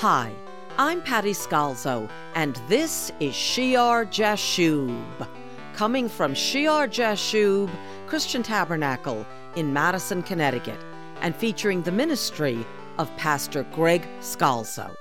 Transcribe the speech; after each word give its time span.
Hi, 0.00 0.32
I'm 0.78 1.02
Patty 1.02 1.32
Scalzo, 1.32 2.08
and 2.36 2.54
this 2.68 3.10
is 3.18 3.34
Shear 3.34 4.06
Jashub, 4.06 5.28
coming 5.74 6.08
from 6.08 6.34
Shear 6.34 6.86
Jashub 6.86 7.68
Christian 8.06 8.44
Tabernacle 8.44 9.26
in 9.56 9.72
Madison, 9.72 10.22
Connecticut, 10.22 10.78
and 11.20 11.34
featuring 11.34 11.82
the 11.82 11.90
ministry 11.90 12.64
of 12.98 13.10
Pastor 13.16 13.64
Greg 13.72 14.06
Scalzo. 14.20 14.94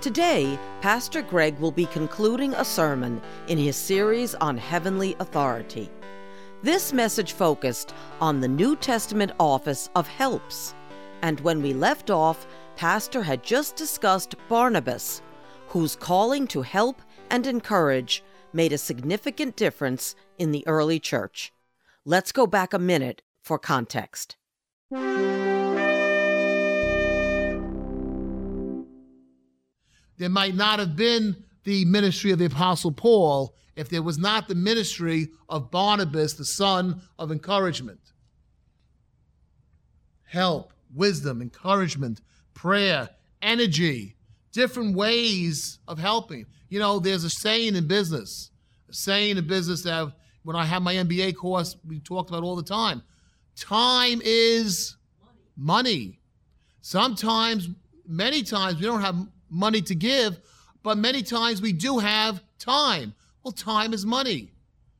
Today, 0.00 0.56
Pastor 0.82 1.22
Greg 1.22 1.58
will 1.58 1.72
be 1.72 1.86
concluding 1.86 2.54
a 2.54 2.64
sermon 2.64 3.20
in 3.48 3.58
his 3.58 3.74
series 3.74 4.36
on 4.36 4.56
heavenly 4.56 5.16
authority. 5.18 5.90
This 6.62 6.92
message 6.92 7.32
focused 7.32 7.92
on 8.20 8.38
the 8.38 8.46
New 8.46 8.76
Testament 8.76 9.32
office 9.40 9.90
of 9.96 10.06
helps, 10.06 10.76
and 11.22 11.40
when 11.40 11.60
we 11.60 11.74
left 11.74 12.08
off, 12.08 12.46
Pastor 12.78 13.24
had 13.24 13.42
just 13.42 13.74
discussed 13.74 14.36
Barnabas, 14.48 15.20
whose 15.66 15.96
calling 15.96 16.46
to 16.46 16.62
help 16.62 17.02
and 17.28 17.44
encourage 17.44 18.22
made 18.52 18.72
a 18.72 18.78
significant 18.78 19.56
difference 19.56 20.14
in 20.38 20.52
the 20.52 20.64
early 20.68 21.00
church. 21.00 21.52
Let's 22.04 22.30
go 22.30 22.46
back 22.46 22.72
a 22.72 22.78
minute 22.78 23.20
for 23.42 23.58
context. 23.58 24.36
There 24.92 25.08
might 30.28 30.54
not 30.54 30.78
have 30.78 30.94
been 30.94 31.34
the 31.64 31.84
ministry 31.84 32.30
of 32.30 32.38
the 32.38 32.44
Apostle 32.44 32.92
Paul 32.92 33.56
if 33.74 33.88
there 33.88 34.02
was 34.02 34.18
not 34.18 34.46
the 34.46 34.54
ministry 34.54 35.30
of 35.48 35.72
Barnabas, 35.72 36.34
the 36.34 36.44
son 36.44 37.02
of 37.18 37.32
encouragement. 37.32 38.12
Help, 40.22 40.72
wisdom, 40.94 41.42
encouragement, 41.42 42.20
prayer, 42.58 43.08
energy, 43.40 44.16
different 44.50 44.96
ways 44.96 45.78
of 45.86 45.96
helping. 45.96 46.44
You 46.68 46.80
know, 46.80 46.98
there's 46.98 47.22
a 47.22 47.30
saying 47.30 47.76
in 47.76 47.86
business, 47.86 48.50
a 48.88 48.92
saying 48.92 49.36
in 49.36 49.46
business 49.46 49.82
that 49.84 50.12
when 50.42 50.56
I 50.56 50.64
have 50.64 50.82
my 50.82 50.94
MBA 50.94 51.36
course, 51.36 51.76
we 51.86 52.00
talked 52.00 52.30
about 52.30 52.42
all 52.42 52.56
the 52.56 52.64
time. 52.64 53.02
Time 53.54 54.20
is 54.24 54.96
money. 55.56 56.18
Sometimes, 56.80 57.68
many 58.08 58.42
times, 58.42 58.80
we 58.80 58.86
don't 58.86 59.02
have 59.02 59.28
money 59.48 59.80
to 59.82 59.94
give, 59.94 60.40
but 60.82 60.98
many 60.98 61.22
times 61.22 61.62
we 61.62 61.72
do 61.72 61.98
have 61.98 62.42
time. 62.58 63.14
Well, 63.44 63.52
time 63.52 63.94
is 63.94 64.04
money. 64.04 64.50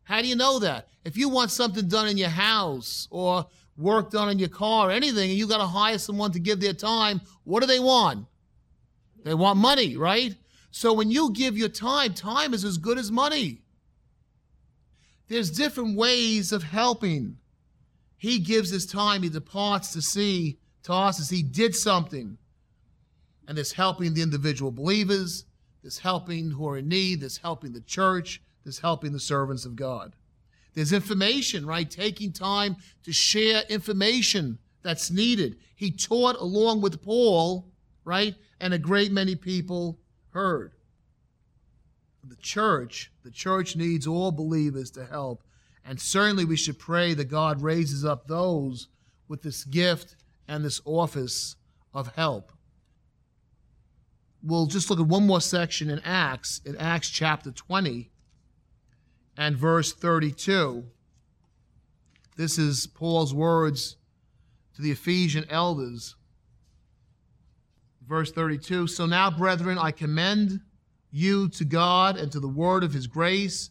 How 0.05 0.23
do 0.23 0.29
you 0.29 0.37
know 0.37 0.61
that? 0.61 0.87
If 1.05 1.17
you 1.17 1.29
want 1.29 1.51
something 1.51 1.89
done 1.89 2.07
in 2.07 2.19
your 2.19 2.29
house 2.29 3.09
or 3.11 3.47
work 3.79 4.11
done 4.11 4.29
in 4.29 4.39
your 4.39 4.49
car 4.49 4.89
or 4.89 4.91
anything, 4.91 5.31
and 5.31 5.39
you 5.39 5.47
got 5.47 5.59
to 5.59 5.67
hire 5.67 5.99
someone 5.99 6.33
to 6.33 6.39
give 6.39 6.61
their 6.61 6.75
time, 6.75 7.21
what 7.45 7.61
do 7.61 7.67
they 7.67 7.81
want? 7.81 8.27
They 9.25 9.35
want 9.35 9.59
money, 9.59 9.97
right? 9.97 10.35
So 10.71 10.93
when 10.93 11.11
you 11.11 11.33
give 11.33 11.57
your 11.57 11.69
time, 11.69 12.13
time 12.13 12.53
is 12.53 12.65
as 12.65 12.77
good 12.77 12.99
as 12.99 13.11
money. 13.11 13.63
There's 15.29 15.51
different 15.51 15.97
ways 15.97 16.53
of 16.53 16.63
helping. 16.63 17.39
He 18.17 18.39
gives 18.39 18.71
his 18.71 18.87
time, 18.87 19.23
he 19.23 19.29
departs 19.29 19.93
to 19.93 20.03
see 20.03 20.59
Tarsus. 20.83 21.31
He 21.31 21.43
did 21.43 21.75
something 21.75 22.39
and 23.49 23.57
there's 23.57 23.73
helping 23.73 24.13
the 24.13 24.23
individual 24.23 24.71
believers, 24.71 25.47
there's 25.83 25.99
helping 25.99 26.51
who 26.51 26.69
are 26.69 26.77
in 26.77 26.89
need, 26.89 27.23
there's 27.23 27.39
helping 27.39 27.73
the 27.73 27.81
church, 27.81 28.43
there's 28.63 28.79
helping 28.79 29.13
the 29.13 29.19
servants 29.19 29.65
of 29.65 29.75
God. 29.75 30.15
There's 30.79 30.93
information, 30.93 31.67
right? 31.67 31.91
Taking 31.91 32.33
time 32.33 32.77
to 33.03 33.13
share 33.13 33.65
information 33.69 34.61
that's 34.85 35.11
needed. 35.11 35.57
He 35.75 35.91
taught 35.91 36.37
along 36.37 36.83
with 36.83 37.03
Paul, 37.03 37.67
right? 38.05 38.37
And 38.61 38.73
a 38.73 38.79
great 38.79 39.11
many 39.11 39.35
people 39.35 39.99
heard. 40.31 40.71
The 42.23 42.37
church, 42.37 43.11
the 43.25 43.33
church 43.33 43.75
needs 43.75 44.07
all 44.07 44.31
believers 44.31 44.93
to 44.93 45.05
help. 45.05 45.43
And 45.85 46.01
certainly 46.01 46.45
we 46.45 46.55
should 46.55 46.79
pray 46.79 47.13
that 47.13 47.25
God 47.25 47.61
raises 47.61 48.05
up 48.05 48.29
those 48.29 48.87
with 49.27 49.43
this 49.43 49.65
gift 49.65 50.15
and 50.47 50.65
this 50.65 50.81
office 50.85 51.57
of 51.93 52.15
help 52.15 52.53
we'll 54.41 54.67
just 54.67 54.89
look 54.89 55.01
at 55.01 55.07
one 55.07 55.27
more 55.27 55.41
section 55.41 55.91
in 55.91 55.99
Acts, 56.05 56.61
in 56.65 56.77
Acts 56.77 57.11
chapter 57.11 57.51
20 57.51 58.13
and 59.39 59.57
verse 59.57 59.93
32. 59.93 60.85
This 62.37 62.59
is 62.59 62.89
Paul's 62.89 63.33
words 63.33 63.97
to 64.75 64.83
the 64.83 64.91
Ephesian 64.91 65.47
elders. 65.49 66.17
Verse 68.07 68.33
32 68.33 68.89
So 68.89 69.07
now, 69.07 69.31
brethren, 69.31 69.79
I 69.79 69.93
commend 69.93 70.61
you 71.13 71.49
to 71.51 71.65
God 71.65 72.17
and 72.17 72.33
to 72.33 72.41
the 72.41 72.49
word 72.49 72.83
of 72.83 72.93
his 72.93 73.07
grace, 73.07 73.71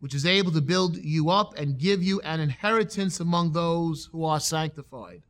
which 0.00 0.12
is 0.12 0.26
able 0.26 0.50
to 0.50 0.60
build 0.60 0.96
you 0.96 1.30
up 1.30 1.56
and 1.56 1.78
give 1.78 2.02
you 2.02 2.20
an 2.22 2.40
inheritance 2.40 3.20
among 3.20 3.52
those 3.52 4.08
who 4.10 4.24
are 4.24 4.40
sanctified. 4.40 5.22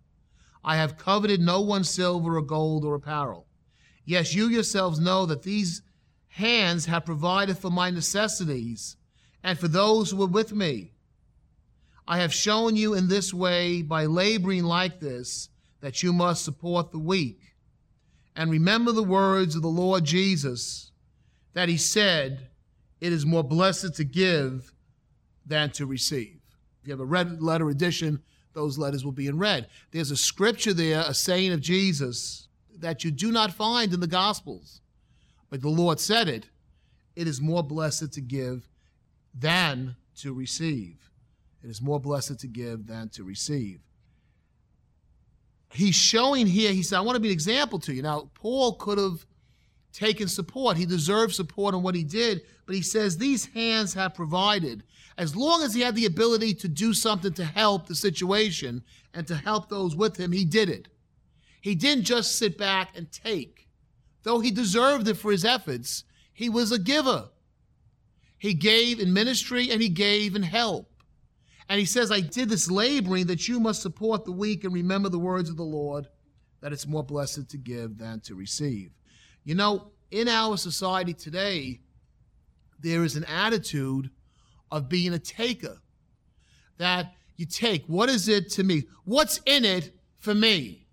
I 0.64 0.76
have 0.76 0.96
coveted 0.96 1.40
no 1.40 1.60
one's 1.60 1.90
silver 1.90 2.38
or 2.38 2.42
gold 2.42 2.84
or 2.84 2.94
apparel. 2.94 3.46
Yes, 4.06 4.34
you 4.34 4.48
yourselves 4.48 4.98
know 4.98 5.26
that 5.26 5.42
these 5.42 5.82
hands 6.28 6.86
have 6.86 7.04
provided 7.04 7.58
for 7.58 7.70
my 7.70 7.90
necessities 7.90 8.95
and 9.46 9.56
for 9.56 9.68
those 9.68 10.10
who 10.10 10.16
were 10.16 10.26
with 10.26 10.52
me. 10.52 10.90
I 12.08 12.18
have 12.18 12.34
shown 12.34 12.74
you 12.74 12.94
in 12.94 13.06
this 13.06 13.32
way, 13.32 13.80
by 13.80 14.06
laboring 14.06 14.64
like 14.64 14.98
this, 14.98 15.50
that 15.80 16.02
you 16.02 16.12
must 16.12 16.44
support 16.44 16.90
the 16.90 16.98
weak. 16.98 17.38
And 18.34 18.50
remember 18.50 18.90
the 18.90 19.04
words 19.04 19.54
of 19.54 19.62
the 19.62 19.68
Lord 19.68 20.04
Jesus, 20.04 20.90
that 21.54 21.68
he 21.68 21.76
said, 21.76 22.48
It 23.00 23.12
is 23.12 23.24
more 23.24 23.44
blessed 23.44 23.94
to 23.94 24.04
give 24.04 24.72
than 25.46 25.70
to 25.70 25.86
receive. 25.86 26.40
If 26.82 26.88
you 26.88 26.92
have 26.92 27.00
a 27.00 27.04
red 27.04 27.40
letter 27.40 27.70
edition, 27.70 28.20
those 28.52 28.78
letters 28.78 29.04
will 29.04 29.12
be 29.12 29.28
in 29.28 29.38
red. 29.38 29.68
There's 29.92 30.10
a 30.10 30.16
scripture 30.16 30.74
there, 30.74 31.04
a 31.06 31.14
saying 31.14 31.52
of 31.52 31.60
Jesus 31.60 32.48
that 32.78 33.04
you 33.04 33.12
do 33.12 33.30
not 33.30 33.52
find 33.52 33.94
in 33.94 34.00
the 34.00 34.08
Gospels. 34.08 34.80
But 35.50 35.62
the 35.62 35.68
Lord 35.68 36.00
said 36.00 36.28
it 36.28 36.46
it 37.14 37.28
is 37.28 37.40
more 37.40 37.62
blessed 37.62 38.12
to 38.12 38.20
give 38.20 38.68
than 39.38 39.96
to 40.16 40.32
receive. 40.32 41.10
It 41.62 41.70
is 41.70 41.82
more 41.82 42.00
blessed 42.00 42.38
to 42.40 42.46
give 42.46 42.86
than 42.86 43.08
to 43.10 43.24
receive. 43.24 43.80
He's 45.72 45.94
showing 45.94 46.46
here, 46.46 46.72
he 46.72 46.82
said, 46.82 46.96
I 46.96 47.00
want 47.00 47.16
to 47.16 47.20
be 47.20 47.28
an 47.28 47.34
example 47.34 47.78
to 47.80 47.92
you. 47.92 48.02
Now, 48.02 48.30
Paul 48.34 48.74
could 48.74 48.98
have 48.98 49.26
taken 49.92 50.28
support. 50.28 50.76
He 50.76 50.86
deserved 50.86 51.34
support 51.34 51.74
on 51.74 51.82
what 51.82 51.94
he 51.94 52.04
did, 52.04 52.42
but 52.66 52.74
he 52.74 52.82
says 52.82 53.16
these 53.18 53.46
hands 53.46 53.94
have 53.94 54.14
provided. 54.14 54.84
As 55.18 55.34
long 55.34 55.62
as 55.62 55.74
he 55.74 55.80
had 55.80 55.94
the 55.94 56.06
ability 56.06 56.54
to 56.54 56.68
do 56.68 56.92
something 56.92 57.32
to 57.34 57.44
help 57.44 57.86
the 57.86 57.94
situation 57.94 58.84
and 59.14 59.26
to 59.26 59.34
help 59.34 59.68
those 59.68 59.96
with 59.96 60.16
him, 60.16 60.32
he 60.32 60.44
did 60.44 60.68
it. 60.68 60.88
He 61.60 61.74
didn't 61.74 62.04
just 62.04 62.38
sit 62.38 62.56
back 62.56 62.90
and 62.94 63.10
take. 63.10 63.68
Though 64.22 64.40
he 64.40 64.50
deserved 64.50 65.08
it 65.08 65.14
for 65.14 65.32
his 65.32 65.44
efforts, 65.44 66.04
he 66.32 66.48
was 66.48 66.70
a 66.70 66.78
giver. 66.78 67.30
He 68.38 68.54
gave 68.54 69.00
in 69.00 69.12
ministry 69.12 69.70
and 69.70 69.80
he 69.80 69.88
gave 69.88 70.36
in 70.36 70.42
help. 70.42 70.90
And 71.68 71.80
he 71.80 71.86
says, 71.86 72.12
I 72.12 72.20
did 72.20 72.48
this 72.48 72.70
laboring 72.70 73.26
that 73.26 73.48
you 73.48 73.58
must 73.58 73.82
support 73.82 74.24
the 74.24 74.32
weak 74.32 74.64
and 74.64 74.72
remember 74.72 75.08
the 75.08 75.18
words 75.18 75.50
of 75.50 75.56
the 75.56 75.64
Lord, 75.64 76.06
that 76.60 76.72
it's 76.72 76.86
more 76.86 77.02
blessed 77.02 77.48
to 77.50 77.58
give 77.58 77.98
than 77.98 78.20
to 78.20 78.34
receive. 78.34 78.92
You 79.42 79.54
know, 79.56 79.90
in 80.10 80.28
our 80.28 80.56
society 80.56 81.12
today, 81.12 81.80
there 82.78 83.02
is 83.04 83.16
an 83.16 83.24
attitude 83.24 84.10
of 84.70 84.88
being 84.88 85.12
a 85.12 85.18
taker. 85.18 85.78
That 86.78 87.14
you 87.36 87.46
take, 87.46 87.84
what 87.86 88.08
is 88.08 88.28
it 88.28 88.50
to 88.52 88.62
me? 88.62 88.84
What's 89.04 89.40
in 89.46 89.64
it 89.64 89.92
for 90.18 90.34
me? 90.34 90.86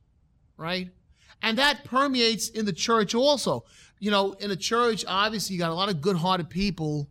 right? 0.57 0.89
And 1.41 1.57
that 1.57 1.83
permeates 1.83 2.49
in 2.49 2.65
the 2.65 2.73
church 2.73 3.13
also. 3.13 3.65
You 3.99 4.11
know, 4.11 4.33
in 4.33 4.51
a 4.51 4.55
church, 4.55 5.03
obviously, 5.07 5.55
you 5.55 5.59
got 5.59 5.71
a 5.71 5.75
lot 5.75 5.89
of 5.89 6.01
good 6.01 6.15
hearted 6.15 6.49
people 6.49 7.09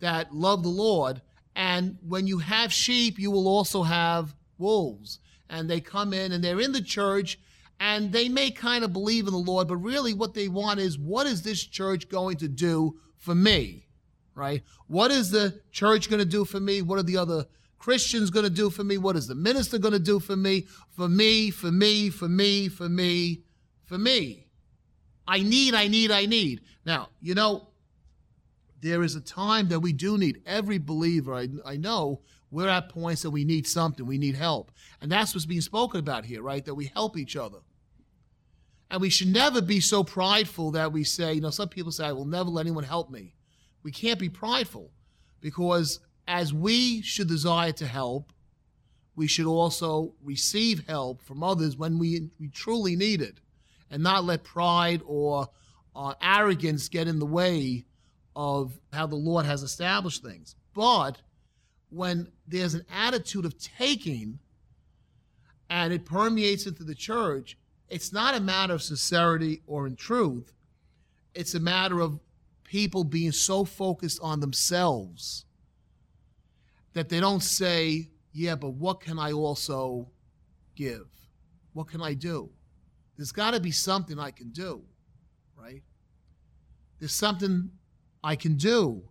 that 0.00 0.34
love 0.34 0.62
the 0.62 0.68
Lord. 0.68 1.22
And 1.54 1.98
when 2.06 2.26
you 2.26 2.38
have 2.38 2.72
sheep, 2.72 3.18
you 3.18 3.30
will 3.30 3.48
also 3.48 3.82
have 3.82 4.34
wolves. 4.58 5.18
And 5.48 5.68
they 5.68 5.80
come 5.80 6.12
in 6.12 6.32
and 6.32 6.42
they're 6.42 6.60
in 6.60 6.72
the 6.72 6.82
church 6.82 7.38
and 7.80 8.12
they 8.12 8.28
may 8.28 8.50
kind 8.50 8.84
of 8.84 8.92
believe 8.92 9.26
in 9.26 9.32
the 9.32 9.38
Lord, 9.38 9.66
but 9.66 9.78
really 9.78 10.12
what 10.12 10.34
they 10.34 10.48
want 10.48 10.78
is 10.78 10.98
what 10.98 11.26
is 11.26 11.42
this 11.42 11.64
church 11.64 12.08
going 12.10 12.36
to 12.36 12.48
do 12.48 13.00
for 13.16 13.34
me? 13.34 13.86
Right? 14.34 14.62
What 14.86 15.10
is 15.10 15.30
the 15.30 15.60
church 15.72 16.10
going 16.10 16.20
to 16.20 16.26
do 16.26 16.44
for 16.44 16.60
me? 16.60 16.82
What 16.82 16.98
are 16.98 17.02
the 17.02 17.16
other 17.16 17.46
Christian's 17.78 18.30
going 18.30 18.44
to 18.44 18.50
do 18.50 18.68
for 18.68 18.84
me? 18.84 18.98
What 18.98 19.16
is 19.16 19.26
the 19.26 19.34
minister 19.34 19.78
going 19.78 19.94
to 19.94 19.98
do 19.98 20.20
for 20.20 20.36
me? 20.36 20.66
For 20.90 21.08
me, 21.08 21.50
for 21.50 21.72
me, 21.72 22.10
for 22.10 22.28
me, 22.28 22.68
for 22.68 22.88
me, 22.88 23.42
for 23.86 23.98
me. 23.98 24.46
I 25.26 25.42
need, 25.42 25.74
I 25.74 25.88
need, 25.88 26.10
I 26.10 26.26
need. 26.26 26.60
Now, 26.84 27.08
you 27.22 27.34
know, 27.34 27.68
there 28.80 29.02
is 29.02 29.14
a 29.14 29.20
time 29.20 29.68
that 29.68 29.80
we 29.80 29.92
do 29.92 30.16
need. 30.16 30.42
Every 30.46 30.78
believer, 30.78 31.34
I, 31.34 31.48
I 31.64 31.76
know, 31.76 32.20
we're 32.50 32.68
at 32.68 32.88
points 32.88 33.22
that 33.22 33.30
we 33.30 33.44
need 33.44 33.66
something, 33.66 34.06
we 34.06 34.18
need 34.18 34.34
help. 34.34 34.72
And 35.00 35.10
that's 35.10 35.34
what's 35.34 35.46
being 35.46 35.60
spoken 35.60 36.00
about 36.00 36.24
here, 36.24 36.42
right? 36.42 36.64
That 36.64 36.74
we 36.74 36.86
help 36.86 37.16
each 37.16 37.36
other. 37.36 37.58
And 38.90 39.00
we 39.00 39.10
should 39.10 39.28
never 39.28 39.62
be 39.62 39.80
so 39.80 40.02
prideful 40.02 40.72
that 40.72 40.92
we 40.92 41.04
say, 41.04 41.34
you 41.34 41.40
know, 41.40 41.50
some 41.50 41.68
people 41.68 41.92
say, 41.92 42.06
I 42.06 42.12
will 42.12 42.24
never 42.24 42.50
let 42.50 42.66
anyone 42.66 42.82
help 42.84 43.10
me. 43.10 43.34
We 43.82 43.92
can't 43.92 44.18
be 44.18 44.28
prideful 44.28 44.90
because 45.40 46.00
as 46.26 46.52
we 46.52 47.02
should 47.02 47.28
desire 47.28 47.72
to 47.72 47.86
help, 47.86 48.32
we 49.14 49.28
should 49.28 49.46
also 49.46 50.14
receive 50.22 50.86
help 50.88 51.22
from 51.22 51.42
others 51.42 51.76
when 51.76 51.98
we, 51.98 52.30
we 52.40 52.48
truly 52.48 52.96
need 52.96 53.20
it 53.20 53.38
and 53.90 54.02
not 54.02 54.24
let 54.24 54.42
pride 54.42 55.02
or 55.04 55.48
uh, 55.94 56.14
arrogance 56.20 56.88
get 56.88 57.06
in 57.06 57.18
the 57.18 57.26
way 57.26 57.84
of 58.40 58.80
how 58.90 59.06
the 59.06 59.16
Lord 59.16 59.44
has 59.44 59.62
established 59.62 60.22
things. 60.22 60.56
But 60.74 61.20
when 61.90 62.32
there's 62.48 62.72
an 62.72 62.86
attitude 62.90 63.44
of 63.44 63.58
taking 63.58 64.38
and 65.68 65.92
it 65.92 66.06
permeates 66.06 66.64
into 66.64 66.82
the 66.82 66.94
church, 66.94 67.58
it's 67.90 68.14
not 68.14 68.34
a 68.34 68.40
matter 68.40 68.72
of 68.72 68.82
sincerity 68.82 69.60
or 69.66 69.86
in 69.86 69.94
truth. 69.94 70.54
It's 71.34 71.54
a 71.54 71.60
matter 71.60 72.00
of 72.00 72.18
people 72.64 73.04
being 73.04 73.30
so 73.30 73.62
focused 73.66 74.18
on 74.22 74.40
themselves 74.40 75.44
that 76.94 77.10
they 77.10 77.20
don't 77.20 77.42
say, 77.42 78.08
yeah, 78.32 78.54
but 78.54 78.70
what 78.70 79.02
can 79.02 79.18
I 79.18 79.32
also 79.32 80.08
give? 80.76 81.08
What 81.74 81.88
can 81.88 82.00
I 82.00 82.14
do? 82.14 82.48
There's 83.18 83.32
got 83.32 83.50
to 83.50 83.60
be 83.60 83.70
something 83.70 84.18
I 84.18 84.30
can 84.30 84.48
do, 84.48 84.80
right? 85.58 85.82
There's 86.98 87.12
something 87.12 87.70
I 88.22 88.36
can 88.36 88.56
do. 88.56 89.02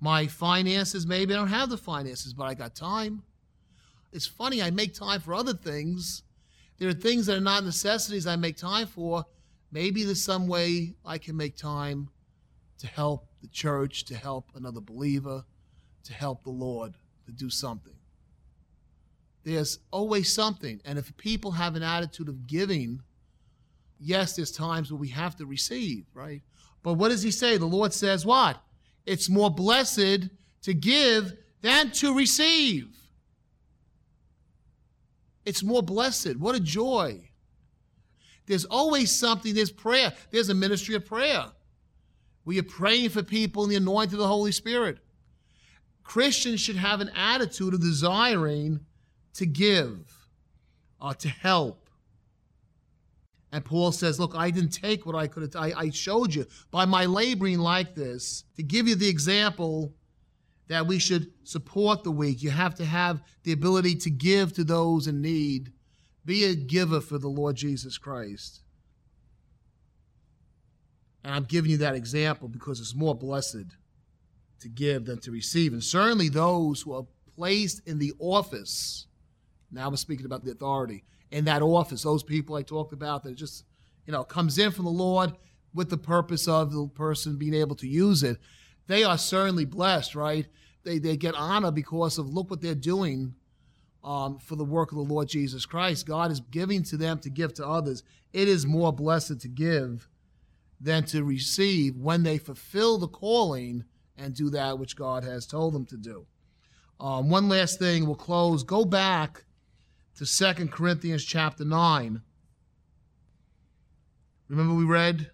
My 0.00 0.26
finances, 0.26 1.06
maybe 1.06 1.34
I 1.34 1.36
don't 1.36 1.48
have 1.48 1.70
the 1.70 1.76
finances, 1.76 2.32
but 2.32 2.44
I 2.44 2.54
got 2.54 2.74
time. 2.74 3.22
It's 4.12 4.26
funny, 4.26 4.62
I 4.62 4.70
make 4.70 4.94
time 4.94 5.20
for 5.20 5.34
other 5.34 5.54
things. 5.54 6.22
There 6.78 6.88
are 6.88 6.94
things 6.94 7.26
that 7.26 7.36
are 7.36 7.40
not 7.40 7.64
necessities 7.64 8.26
I 8.26 8.36
make 8.36 8.56
time 8.56 8.86
for. 8.86 9.24
Maybe 9.72 10.04
there's 10.04 10.22
some 10.22 10.46
way 10.46 10.94
I 11.04 11.18
can 11.18 11.36
make 11.36 11.56
time 11.56 12.08
to 12.78 12.86
help 12.86 13.28
the 13.42 13.48
church, 13.48 14.04
to 14.06 14.14
help 14.14 14.50
another 14.54 14.80
believer, 14.80 15.44
to 16.04 16.12
help 16.12 16.44
the 16.44 16.50
Lord, 16.50 16.94
to 17.26 17.32
do 17.32 17.50
something. 17.50 17.94
There's 19.44 19.78
always 19.90 20.32
something. 20.32 20.80
And 20.84 20.98
if 20.98 21.16
people 21.16 21.52
have 21.52 21.74
an 21.74 21.82
attitude 21.82 22.28
of 22.28 22.46
giving, 22.46 23.02
yes, 23.98 24.36
there's 24.36 24.52
times 24.52 24.90
where 24.90 24.98
we 24.98 25.08
have 25.08 25.36
to 25.36 25.46
receive, 25.46 26.06
right? 26.14 26.42
But 26.82 26.94
what 26.94 27.08
does 27.08 27.22
he 27.22 27.30
say? 27.30 27.56
The 27.56 27.66
Lord 27.66 27.92
says 27.92 28.24
what? 28.24 28.60
It's 29.06 29.28
more 29.28 29.50
blessed 29.50 30.28
to 30.62 30.74
give 30.74 31.34
than 31.62 31.90
to 31.92 32.14
receive. 32.16 32.94
It's 35.44 35.62
more 35.62 35.82
blessed. 35.82 36.36
What 36.36 36.54
a 36.54 36.60
joy. 36.60 37.30
There's 38.46 38.64
always 38.64 39.10
something, 39.14 39.54
there's 39.54 39.70
prayer. 39.70 40.12
There's 40.30 40.48
a 40.48 40.54
ministry 40.54 40.94
of 40.94 41.04
prayer. 41.04 41.46
We 42.44 42.58
are 42.58 42.64
praying 42.64 43.10
for 43.10 43.22
people 43.22 43.64
in 43.64 43.70
the 43.70 43.76
anointing 43.76 44.14
of 44.14 44.20
the 44.20 44.26
Holy 44.26 44.52
Spirit. 44.52 44.98
Christians 46.02 46.60
should 46.60 46.76
have 46.76 47.02
an 47.02 47.10
attitude 47.14 47.74
of 47.74 47.80
desiring 47.80 48.80
to 49.34 49.44
give, 49.44 50.26
uh, 51.00 51.12
to 51.14 51.28
help. 51.28 51.87
And 53.52 53.64
Paul 53.64 53.92
says, 53.92 54.20
Look, 54.20 54.34
I 54.34 54.50
didn't 54.50 54.70
take 54.70 55.06
what 55.06 55.14
I 55.14 55.26
could 55.26 55.42
have, 55.42 55.56
I, 55.56 55.72
I 55.76 55.90
showed 55.90 56.34
you 56.34 56.46
by 56.70 56.84
my 56.84 57.06
laboring 57.06 57.58
like 57.58 57.94
this 57.94 58.44
to 58.56 58.62
give 58.62 58.86
you 58.86 58.94
the 58.94 59.08
example 59.08 59.94
that 60.68 60.86
we 60.86 60.98
should 60.98 61.32
support 61.44 62.04
the 62.04 62.10
weak. 62.10 62.42
You 62.42 62.50
have 62.50 62.74
to 62.76 62.84
have 62.84 63.22
the 63.42 63.52
ability 63.52 63.96
to 63.96 64.10
give 64.10 64.52
to 64.54 64.64
those 64.64 65.06
in 65.06 65.22
need. 65.22 65.72
Be 66.24 66.44
a 66.44 66.54
giver 66.54 67.00
for 67.00 67.16
the 67.18 67.28
Lord 67.28 67.56
Jesus 67.56 67.96
Christ. 67.96 68.60
And 71.24 71.34
I'm 71.34 71.44
giving 71.44 71.70
you 71.70 71.78
that 71.78 71.94
example 71.94 72.48
because 72.48 72.80
it's 72.80 72.94
more 72.94 73.14
blessed 73.14 73.64
to 74.60 74.68
give 74.68 75.06
than 75.06 75.20
to 75.20 75.30
receive. 75.30 75.72
And 75.72 75.82
certainly 75.82 76.28
those 76.28 76.82
who 76.82 76.92
are 76.92 77.06
placed 77.34 77.86
in 77.86 77.98
the 77.98 78.12
office, 78.18 79.06
now 79.70 79.88
I'm 79.88 79.96
speaking 79.96 80.26
about 80.26 80.44
the 80.44 80.50
authority, 80.50 81.04
in 81.30 81.44
that 81.44 81.62
office, 81.62 82.02
those 82.02 82.22
people 82.22 82.56
I 82.56 82.62
talked 82.62 82.92
about 82.92 83.22
that 83.24 83.34
just, 83.34 83.64
you 84.06 84.12
know, 84.12 84.24
comes 84.24 84.58
in 84.58 84.70
from 84.70 84.84
the 84.84 84.90
Lord 84.90 85.32
with 85.74 85.90
the 85.90 85.98
purpose 85.98 86.48
of 86.48 86.72
the 86.72 86.88
person 86.88 87.36
being 87.36 87.54
able 87.54 87.76
to 87.76 87.86
use 87.86 88.22
it 88.22 88.38
they 88.88 89.04
are 89.04 89.16
certainly 89.16 89.66
blessed, 89.66 90.16
right? 90.16 90.46
They, 90.82 90.98
they 90.98 91.16
get 91.16 91.34
honor 91.36 91.70
because 91.70 92.18
of 92.18 92.34
look 92.34 92.50
what 92.50 92.60
they're 92.60 92.74
doing 92.74 93.34
um, 94.02 94.38
for 94.38 94.56
the 94.56 94.64
work 94.64 94.90
of 94.90 94.96
the 94.96 95.04
Lord 95.04 95.28
Jesus 95.28 95.66
Christ. 95.66 96.06
God 96.06 96.32
is 96.32 96.40
giving 96.40 96.82
to 96.84 96.96
them 96.96 97.18
to 97.20 97.30
give 97.30 97.54
to 97.54 97.66
others. 97.66 98.02
It 98.32 98.48
is 98.48 98.66
more 98.66 98.92
blessed 98.92 99.40
to 99.40 99.48
give 99.48 100.08
than 100.80 101.04
to 101.04 101.22
receive 101.22 101.96
when 101.96 102.22
they 102.22 102.38
fulfill 102.38 102.98
the 102.98 103.08
calling 103.08 103.84
and 104.16 104.34
do 104.34 104.50
that 104.50 104.78
which 104.78 104.96
God 104.96 105.22
has 105.22 105.46
told 105.46 105.74
them 105.74 105.84
to 105.86 105.96
do. 105.96 106.26
Um, 106.98 107.28
one 107.28 107.48
last 107.48 107.78
thing, 107.78 108.06
we'll 108.06 108.16
close. 108.16 108.64
Go 108.64 108.84
back 108.84 109.44
to 110.18 110.26
Second 110.26 110.70
Corinthians 110.70 111.24
chapter 111.24 111.64
9. 111.64 112.20
Remember, 114.48 114.74
we 114.74 114.84
read 114.84 115.30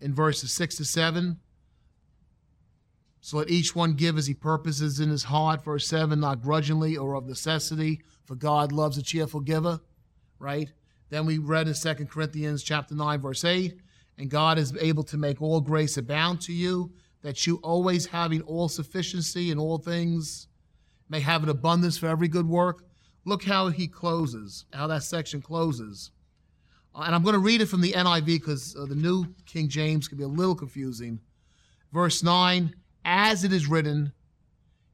in 0.00 0.14
verses 0.14 0.52
6 0.52 0.76
to 0.76 0.84
7 0.84 1.38
so 3.26 3.38
let 3.38 3.50
each 3.50 3.74
one 3.74 3.94
give 3.94 4.18
as 4.18 4.28
he 4.28 4.34
purposes 4.34 5.00
in 5.00 5.10
his 5.10 5.24
heart, 5.24 5.64
verse 5.64 5.88
7, 5.88 6.20
not 6.20 6.42
grudgingly 6.42 6.96
or 6.96 7.16
of 7.16 7.26
necessity, 7.26 8.00
for 8.24 8.36
God 8.36 8.70
loves 8.70 8.98
a 8.98 9.02
cheerful 9.02 9.40
giver, 9.40 9.80
right? 10.38 10.70
Then 11.10 11.26
we 11.26 11.38
read 11.38 11.66
in 11.66 11.74
2 11.74 12.06
Corinthians 12.06 12.62
chapter 12.62 12.94
9, 12.94 13.20
verse 13.20 13.44
8, 13.44 13.80
and 14.18 14.30
God 14.30 14.58
is 14.58 14.76
able 14.76 15.02
to 15.02 15.16
make 15.16 15.42
all 15.42 15.60
grace 15.60 15.96
abound 15.96 16.40
to 16.42 16.52
you, 16.52 16.92
that 17.22 17.48
you 17.48 17.56
always 17.64 18.06
having 18.06 18.42
all 18.42 18.68
sufficiency 18.68 19.50
in 19.50 19.58
all 19.58 19.78
things 19.78 20.46
may 21.08 21.18
have 21.18 21.42
an 21.42 21.48
abundance 21.48 21.98
for 21.98 22.06
every 22.06 22.28
good 22.28 22.46
work. 22.46 22.84
Look 23.26 23.42
how 23.42 23.68
he 23.68 23.88
closes, 23.88 24.66
how 24.72 24.86
that 24.86 25.02
section 25.02 25.42
closes. 25.42 26.12
Uh, 26.94 27.02
and 27.06 27.14
I'm 27.14 27.24
going 27.24 27.32
to 27.32 27.40
read 27.40 27.60
it 27.60 27.66
from 27.66 27.80
the 27.80 27.92
NIV 27.92 28.24
because 28.24 28.76
uh, 28.76 28.86
the 28.86 28.94
New 28.94 29.26
King 29.44 29.68
James 29.68 30.06
can 30.06 30.16
be 30.16 30.22
a 30.22 30.28
little 30.28 30.54
confusing. 30.54 31.18
Verse 31.92 32.22
9, 32.22 32.72
as 33.04 33.42
it 33.42 33.52
is 33.52 33.66
written, 33.66 34.12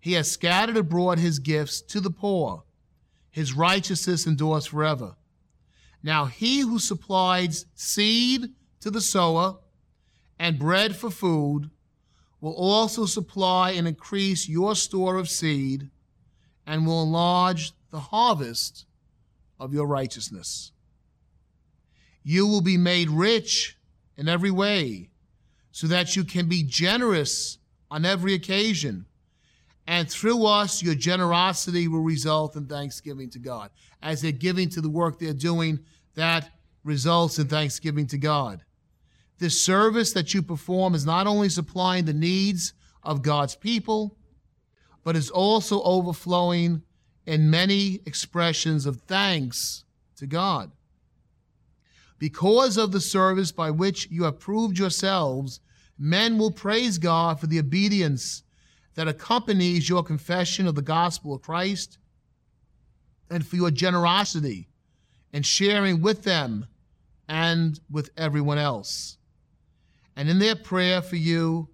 He 0.01 0.15
has 0.15 0.31
scattered 0.31 0.79
abroad 0.79 1.19
His 1.19 1.39
gifts 1.39 1.83
to 1.83 2.01
the 2.01 2.11
poor, 2.11 2.65
His 3.31 3.53
righteousness 3.53 4.27
endures 4.27 4.65
forever. 4.65 5.15
Now 6.03 6.25
he 6.25 6.61
who 6.61 6.79
supplies 6.79 7.67
seed 7.75 8.49
to 8.81 8.91
the 8.91 9.03
sower 9.03 9.59
and 10.39 10.59
bread 10.59 10.97
for 10.97 11.11
food 11.11 11.71
will 12.41 12.55
also 12.55 13.05
supply 13.05 13.73
and 13.73 13.87
increase 13.87 14.49
your 14.49 14.75
store 14.75 15.19
of 15.19 15.29
seed 15.29 15.91
and 16.67 16.87
will 16.87 17.03
enlarge 17.03 17.73
the 17.93 18.01
harvest 18.01 18.87
of 19.61 19.73
your 19.73 19.87
righteousness. 19.87 20.73
You 22.25 22.49
will 22.49 22.63
be 22.63 22.77
made 22.77 23.11
rich 23.11 23.79
in 24.17 24.29
every 24.29 24.51
way 24.51 25.11
so 25.71 25.87
that 25.87 26.17
you 26.17 26.25
can 26.25 26.49
be 26.49 26.63
generous 26.63 27.59
on 27.91 28.05
every 28.05 28.35
occasion. 28.35 29.07
And 29.87 30.11
through 30.11 30.47
us, 30.47 30.83
your 30.83 30.95
generosity 30.95 31.87
will 31.87 32.03
result 32.03 32.57
in 32.57 32.67
thanksgiving 32.67 33.29
to 33.31 33.39
God. 33.39 33.71
As 34.03 34.23
they're 34.23 34.33
giving 34.33 34.71
to 34.71 34.81
the 34.81 34.89
work 34.89 35.19
they're 35.19 35.35
doing, 35.35 35.81
that 36.15 36.51
results 36.85 37.39
in 37.39 37.47
thanksgiving 37.47 38.07
to 38.09 38.19
God. 38.19 38.65
This 39.39 39.61
service 39.65 40.13
that 40.13 40.33
you 40.33 40.43
perform 40.43 40.95
is 40.95 41.05
not 41.05 41.27
only 41.27 41.49
supplying 41.49 42.05
the 42.05 42.13
needs 42.13 42.73
of 43.03 43.23
God's 43.23 43.57
people, 43.57 44.17
but 45.05 45.17
is 45.17 45.31
also 45.31 45.83
overflowing 45.83 46.83
in 47.27 47.51
many 47.51 48.01
expressions 48.07 48.87
of 48.87 49.03
thanks 49.03 49.85
to 50.17 50.27
God. 50.27 50.73
Because 52.19 52.77
of 52.77 52.93
the 52.93 53.01
service 53.01 53.53
by 53.53 53.71
which 53.71 54.09
you 54.11 54.25
have 54.25 54.39
proved 54.39 54.79
yourselves 54.79 55.61
men 55.99 56.39
will 56.39 56.51
praise 56.51 56.99
God 56.99 57.39
for 57.39 57.47
the 57.47 57.59
obedience 57.59 58.43
that 58.95 59.09
accompanies 59.09 59.89
your 59.89 60.03
confession 60.03 60.67
of 60.67 60.75
the 60.75 60.83
gospel 60.83 61.35
of 61.35 61.43
Christ 61.43 61.99
and 63.31 63.47
for 63.47 63.57
your 63.57 63.71
generosity 63.71 64.69
and 65.33 65.47
sharing 65.47 66.03
with 66.03 66.25
them 66.25 66.67
and 67.29 67.81
with 67.91 68.11
everyone 68.17 68.59
else. 68.59 69.17
And 70.17 70.29
in 70.29 70.39
their 70.39 70.57
prayer 70.57 71.01
for 71.01 71.17
you, 71.17 71.69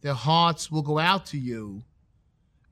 their 0.00 0.14
hearts 0.14 0.70
will 0.70 0.82
go 0.82 0.98
out 0.98 1.26
to 1.26 1.38
you 1.38 1.84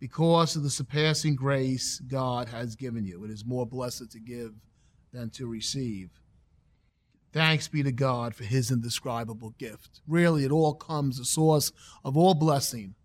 because 0.05 0.55
of 0.55 0.63
the 0.63 0.69
surpassing 0.69 1.35
grace 1.35 1.99
God 2.07 2.47
has 2.51 2.77
given 2.77 3.07
you. 3.07 3.25
It 3.25 3.31
is 3.31 3.47
more 3.47 3.65
blessed 3.65 4.11
to 4.11 4.21
give 4.21 4.53
than 5.15 5.31
to 5.31 5.47
receive. 5.47 6.11
Thanks 7.33 7.69
be 7.69 7.83
to 7.83 7.91
God 7.91 8.35
for 8.35 8.45
his 8.45 8.71
indescribable 8.71 9.55
gift. 9.57 10.03
Really, 10.07 10.45
it 10.45 10.53
all 10.53 10.75
comes 10.75 11.17
the 11.17 11.25
source 11.25 11.73
of 12.05 12.19
all 12.19 12.35
blessing, 12.35 12.97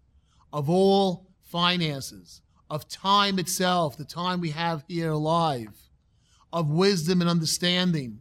of 0.51 0.69
all 0.69 1.27
finances, 1.41 2.41
of 2.69 2.89
time 2.89 3.39
itself, 3.39 3.95
the 3.95 4.03
time 4.03 4.41
we 4.41 4.49
have 4.49 4.83
here 4.89 5.11
alive, 5.11 5.77
of 6.51 6.69
wisdom 6.69 7.21
and 7.21 7.29
understanding, 7.29 8.19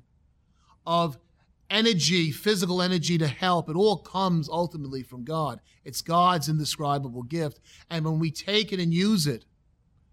of 0.87 1.19
energy, 1.71 2.31
physical 2.31 2.81
energy 2.81 3.19
to 3.19 3.27
help. 3.27 3.69
It 3.69 3.77
all 3.77 3.99
comes 3.99 4.49
ultimately 4.49 5.03
from 5.03 5.25
God. 5.25 5.61
It's 5.85 6.03
God's 6.03 6.49
indescribable 6.49 7.23
gift. 7.23 7.61
And 7.91 8.05
when 8.05 8.19
we 8.19 8.31
take 8.31 8.73
it 8.73 8.81
and 8.81 8.93
use 8.93 9.27
it 9.27 9.45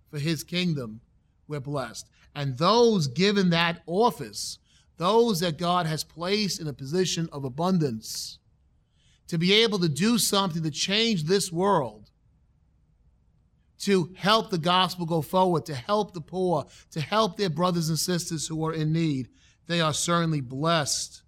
for 0.09 0.19
His 0.19 0.43
kingdom, 0.43 1.01
we're 1.47 1.59
blessed. 1.59 2.09
And 2.35 2.57
those 2.57 3.07
given 3.07 3.49
that 3.51 3.81
office, 3.85 4.59
those 4.97 5.39
that 5.39 5.57
God 5.57 5.85
has 5.85 6.03
placed 6.03 6.59
in 6.59 6.67
a 6.67 6.73
position 6.73 7.29
of 7.31 7.43
abundance, 7.43 8.39
to 9.27 9.37
be 9.37 9.53
able 9.53 9.79
to 9.79 9.89
do 9.89 10.17
something 10.17 10.63
to 10.63 10.71
change 10.71 11.23
this 11.23 11.51
world, 11.51 12.11
to 13.79 14.13
help 14.15 14.49
the 14.49 14.57
gospel 14.57 15.05
go 15.05 15.21
forward, 15.21 15.65
to 15.65 15.75
help 15.75 16.13
the 16.13 16.21
poor, 16.21 16.65
to 16.91 17.01
help 17.01 17.37
their 17.37 17.49
brothers 17.49 17.89
and 17.89 17.99
sisters 17.99 18.47
who 18.47 18.65
are 18.65 18.73
in 18.73 18.93
need, 18.93 19.29
they 19.67 19.81
are 19.81 19.93
certainly 19.93 20.41
blessed 20.41 21.23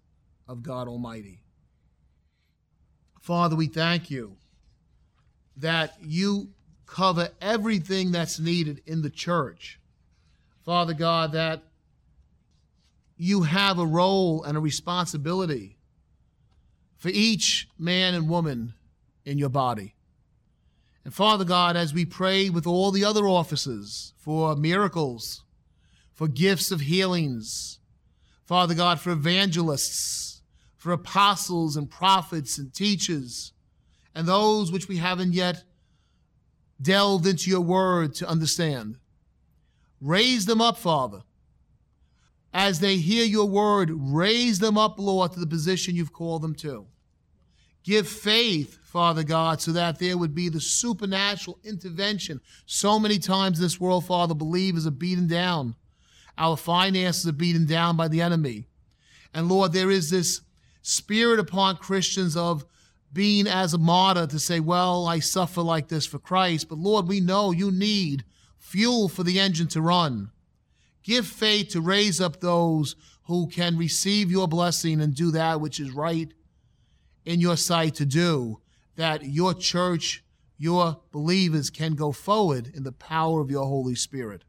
of 0.48 0.62
God 0.62 0.88
Almighty. 0.88 1.42
Father, 3.20 3.54
we 3.54 3.66
thank 3.66 4.10
you 4.10 4.36
that 5.56 5.94
you 6.00 6.48
cover 6.86 7.28
everything 7.40 8.10
that's 8.10 8.38
needed 8.38 8.80
in 8.86 9.02
the 9.02 9.10
church. 9.10 9.78
Father 10.64 10.94
God, 10.94 11.32
that 11.32 11.62
you 13.16 13.42
have 13.42 13.78
a 13.78 13.86
role 13.86 14.42
and 14.44 14.56
a 14.56 14.60
responsibility 14.60 15.76
for 16.96 17.08
each 17.08 17.68
man 17.78 18.14
and 18.14 18.28
woman 18.28 18.74
in 19.24 19.38
your 19.38 19.48
body. 19.48 19.94
And 21.04 21.12
Father 21.12 21.44
God, 21.44 21.76
as 21.76 21.92
we 21.92 22.04
pray 22.04 22.50
with 22.50 22.66
all 22.66 22.90
the 22.90 23.04
other 23.04 23.26
offices 23.26 24.12
for 24.18 24.56
miracles, 24.56 25.42
for 26.12 26.28
gifts 26.28 26.70
of 26.70 26.82
healings, 26.82 27.78
Father 28.44 28.74
God, 28.74 29.00
for 29.00 29.10
evangelists, 29.10 30.37
for 30.78 30.92
apostles 30.92 31.76
and 31.76 31.90
prophets 31.90 32.56
and 32.56 32.72
teachers, 32.72 33.52
and 34.14 34.26
those 34.26 34.72
which 34.72 34.88
we 34.88 34.96
haven't 34.96 35.34
yet 35.34 35.64
delved 36.80 37.26
into 37.26 37.50
your 37.50 37.60
word 37.60 38.14
to 38.14 38.28
understand. 38.28 38.96
Raise 40.00 40.46
them 40.46 40.62
up, 40.62 40.78
Father. 40.78 41.22
As 42.54 42.80
they 42.80 42.96
hear 42.96 43.24
your 43.24 43.46
word, 43.46 43.90
raise 43.92 44.60
them 44.60 44.78
up, 44.78 44.98
Lord, 44.98 45.32
to 45.32 45.40
the 45.40 45.46
position 45.46 45.96
you've 45.96 46.12
called 46.12 46.42
them 46.42 46.54
to. 46.56 46.86
Give 47.82 48.08
faith, 48.08 48.78
Father 48.82 49.24
God, 49.24 49.60
so 49.60 49.72
that 49.72 49.98
there 49.98 50.16
would 50.16 50.34
be 50.34 50.48
the 50.48 50.60
supernatural 50.60 51.58
intervention. 51.64 52.40
So 52.66 52.98
many 52.98 53.18
times 53.18 53.58
this 53.58 53.80
world, 53.80 54.06
Father, 54.06 54.34
believers 54.34 54.86
are 54.86 54.92
beaten 54.92 55.26
down. 55.26 55.74
Our 56.36 56.56
finances 56.56 57.26
are 57.26 57.32
beaten 57.32 57.66
down 57.66 57.96
by 57.96 58.08
the 58.08 58.22
enemy. 58.22 58.66
And 59.34 59.48
Lord, 59.48 59.72
there 59.72 59.90
is 59.90 60.10
this 60.10 60.40
spirit 60.82 61.38
upon 61.38 61.76
Christians 61.76 62.36
of 62.36 62.64
being 63.12 63.46
as 63.46 63.74
a 63.74 63.78
martyr 63.78 64.26
to 64.26 64.38
say, 64.38 64.60
well, 64.60 65.06
I 65.06 65.18
suffer 65.18 65.62
like 65.62 65.88
this 65.88 66.06
for 66.06 66.18
Christ. 66.18 66.68
But 66.68 66.78
Lord, 66.78 67.08
we 67.08 67.20
know 67.20 67.52
you 67.52 67.70
need 67.70 68.24
fuel 68.58 69.08
for 69.08 69.22
the 69.22 69.40
engine 69.40 69.68
to 69.68 69.80
run. 69.80 70.30
Give 71.02 71.26
faith 71.26 71.68
to 71.70 71.80
raise 71.80 72.20
up 72.20 72.40
those 72.40 72.96
who 73.24 73.46
can 73.48 73.78
receive 73.78 74.30
your 74.30 74.48
blessing 74.48 75.00
and 75.00 75.14
do 75.14 75.30
that 75.30 75.60
which 75.60 75.80
is 75.80 75.90
right 75.90 76.32
in 77.24 77.40
your 77.40 77.56
sight 77.56 77.94
to 77.94 78.06
do, 78.06 78.60
that 78.96 79.24
your 79.24 79.54
church, 79.54 80.24
your 80.56 81.00
believers 81.12 81.70
can 81.70 81.94
go 81.94 82.12
forward 82.12 82.70
in 82.74 82.84
the 82.84 82.92
power 82.92 83.40
of 83.40 83.50
your 83.50 83.66
Holy 83.66 83.94
Spirit. 83.94 84.44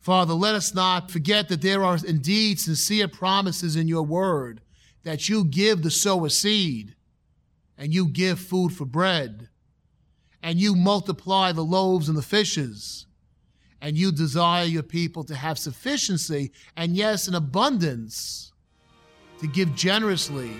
Father, 0.00 0.34
let 0.34 0.54
us 0.54 0.74
not 0.74 1.10
forget 1.10 1.48
that 1.48 1.62
there 1.62 1.84
are 1.84 1.98
indeed 2.06 2.60
sincere 2.60 3.08
promises 3.08 3.74
in 3.74 3.88
your 3.88 4.02
word 4.02 4.60
that 5.06 5.28
you 5.28 5.44
give 5.44 5.82
the 5.82 5.90
sower 5.90 6.28
seed 6.28 6.96
and 7.78 7.94
you 7.94 8.08
give 8.08 8.40
food 8.40 8.72
for 8.72 8.84
bread 8.84 9.48
and 10.42 10.58
you 10.58 10.74
multiply 10.74 11.52
the 11.52 11.62
loaves 11.62 12.08
and 12.08 12.18
the 12.18 12.22
fishes 12.22 13.06
and 13.80 13.96
you 13.96 14.10
desire 14.10 14.64
your 14.64 14.82
people 14.82 15.22
to 15.22 15.36
have 15.36 15.60
sufficiency 15.60 16.50
and 16.76 16.96
yes, 16.96 17.28
an 17.28 17.36
abundance 17.36 18.52
to 19.38 19.46
give 19.46 19.72
generously 19.76 20.50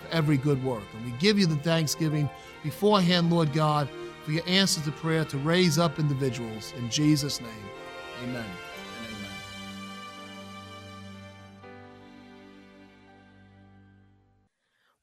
for 0.00 0.08
every 0.10 0.38
good 0.38 0.64
work. 0.64 0.84
And 0.96 1.04
we 1.04 1.12
give 1.18 1.38
you 1.38 1.44
the 1.44 1.56
thanksgiving 1.56 2.30
beforehand, 2.62 3.30
Lord 3.30 3.52
God, 3.52 3.90
for 4.24 4.32
your 4.32 4.44
answer 4.46 4.80
to 4.80 4.90
prayer 4.92 5.26
to 5.26 5.36
raise 5.36 5.78
up 5.78 5.98
individuals. 5.98 6.72
In 6.78 6.88
Jesus' 6.88 7.42
name, 7.42 7.68
amen. 8.24 8.71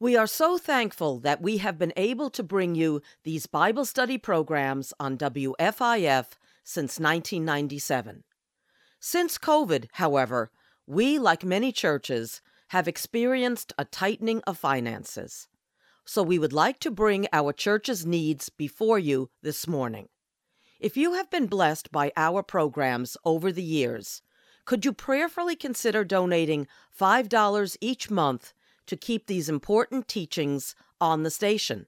We 0.09 0.15
are 0.15 0.25
so 0.25 0.57
thankful 0.57 1.19
that 1.19 1.39
we 1.39 1.59
have 1.59 1.77
been 1.77 1.93
able 1.95 2.31
to 2.31 2.41
bring 2.41 2.73
you 2.73 3.03
these 3.23 3.45
Bible 3.45 3.85
study 3.85 4.17
programs 4.17 4.91
on 4.99 5.19
WFIF 5.19 6.25
since 6.63 6.99
1997. 6.99 8.23
Since 8.99 9.37
COVID, 9.37 9.85
however, 9.91 10.49
we, 10.87 11.19
like 11.19 11.43
many 11.45 11.71
churches, 11.71 12.41
have 12.69 12.87
experienced 12.87 13.71
a 13.77 13.85
tightening 13.85 14.41
of 14.47 14.57
finances. 14.57 15.47
So 16.05 16.23
we 16.23 16.39
would 16.39 16.53
like 16.53 16.79
to 16.79 16.89
bring 16.89 17.27
our 17.31 17.53
church's 17.53 18.03
needs 18.03 18.49
before 18.49 18.97
you 18.97 19.29
this 19.43 19.67
morning. 19.67 20.09
If 20.79 20.97
you 20.97 21.13
have 21.13 21.29
been 21.29 21.45
blessed 21.45 21.91
by 21.91 22.11
our 22.17 22.41
programs 22.41 23.15
over 23.23 23.51
the 23.51 23.61
years, 23.61 24.23
could 24.65 24.85
you 24.85 24.91
prayerfully 24.91 25.55
consider 25.55 26.03
donating 26.03 26.67
$5 26.99 27.77
each 27.79 28.09
month 28.09 28.53
to 28.89 28.97
keep 28.97 29.27
these 29.27 29.47
important 29.47 30.07
teachings 30.07 30.73
on 30.99 31.21
the 31.21 31.29
station. 31.29 31.85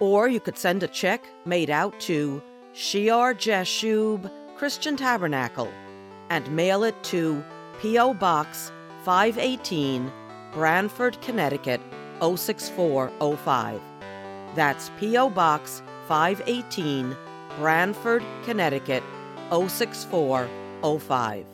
Or 0.00 0.28
you 0.28 0.40
could 0.40 0.58
send 0.58 0.82
a 0.82 0.88
check 0.88 1.24
made 1.44 1.70
out 1.70 1.98
to 2.00 2.42
Shear 2.72 3.34
Jashub 3.34 4.30
Christian 4.56 4.96
Tabernacle 4.96 5.70
and 6.28 6.50
mail 6.54 6.84
it 6.84 7.02
to 7.04 7.42
P.O. 7.80 8.14
Box 8.14 8.72
518, 9.04 10.10
Branford, 10.52 11.20
Connecticut 11.20 11.80
06405. 12.20 13.80
That's 14.54 14.90
P.O. 14.98 15.30
Box 15.30 15.82
518, 16.08 17.16
Branford, 17.58 18.22
Connecticut 18.44 19.02
06405. 19.50 21.46